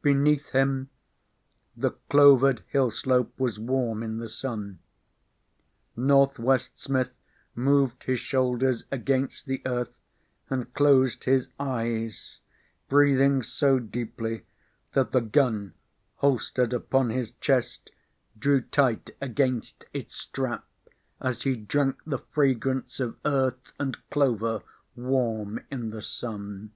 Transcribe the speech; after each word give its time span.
Beneath 0.00 0.52
him 0.52 0.88
the 1.76 1.90
clovered 2.08 2.64
hill 2.68 2.90
slope 2.90 3.38
was 3.38 3.58
warm 3.58 4.02
in 4.02 4.16
the 4.16 4.30
sun. 4.30 4.78
Northwest 5.94 6.80
Smith 6.80 7.10
moved 7.54 8.04
his 8.04 8.18
shoulders 8.20 8.84
against 8.90 9.44
the 9.44 9.60
earth 9.66 9.94
and 10.48 10.72
closed 10.72 11.24
his 11.24 11.48
eyes, 11.60 12.38
breathing 12.88 13.42
so 13.42 13.78
deeply 13.78 14.46
that 14.94 15.12
the 15.12 15.20
gun 15.20 15.74
holstered 16.14 16.72
upon 16.72 17.10
his 17.10 17.32
chest 17.32 17.90
drew 18.38 18.62
tight 18.62 19.10
against 19.20 19.84
its 19.92 20.14
strap 20.16 20.64
as 21.20 21.42
he 21.42 21.54
drank 21.54 21.96
the 22.06 22.16
fragrance 22.30 22.98
of 22.98 23.18
Earth 23.26 23.74
and 23.78 23.98
clover 24.08 24.62
warm 24.96 25.60
in 25.70 25.90
the 25.90 26.00
sun. 26.00 26.72